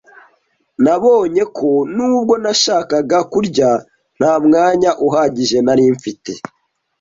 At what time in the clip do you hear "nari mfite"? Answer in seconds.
5.65-6.31